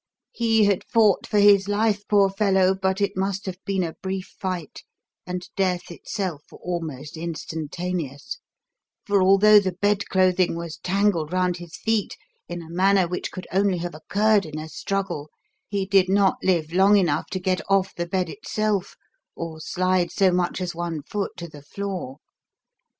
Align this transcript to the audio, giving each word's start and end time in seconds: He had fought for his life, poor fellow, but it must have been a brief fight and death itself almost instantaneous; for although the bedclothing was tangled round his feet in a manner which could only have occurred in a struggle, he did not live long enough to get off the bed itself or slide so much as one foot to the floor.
He 0.31 0.63
had 0.63 0.83
fought 0.85 1.27
for 1.27 1.37
his 1.37 1.67
life, 1.67 2.07
poor 2.07 2.27
fellow, 2.31 2.73
but 2.73 3.01
it 3.01 3.15
must 3.15 3.45
have 3.45 3.59
been 3.65 3.83
a 3.83 3.93
brief 4.01 4.33
fight 4.39 4.81
and 5.27 5.47
death 5.55 5.91
itself 5.91 6.41
almost 6.51 7.15
instantaneous; 7.17 8.39
for 9.05 9.21
although 9.21 9.59
the 9.59 9.73
bedclothing 9.73 10.55
was 10.55 10.77
tangled 10.77 11.31
round 11.31 11.57
his 11.57 11.75
feet 11.77 12.17
in 12.49 12.63
a 12.63 12.67
manner 12.71 13.07
which 13.07 13.29
could 13.31 13.45
only 13.51 13.77
have 13.77 13.93
occurred 13.93 14.47
in 14.47 14.57
a 14.57 14.69
struggle, 14.69 15.29
he 15.67 15.85
did 15.85 16.09
not 16.09 16.37
live 16.41 16.73
long 16.73 16.97
enough 16.97 17.27
to 17.29 17.39
get 17.39 17.61
off 17.69 17.93
the 17.93 18.07
bed 18.07 18.27
itself 18.27 18.95
or 19.35 19.59
slide 19.59 20.09
so 20.11 20.31
much 20.31 20.59
as 20.61 20.73
one 20.73 21.03
foot 21.03 21.33
to 21.37 21.47
the 21.47 21.61
floor. 21.61 22.17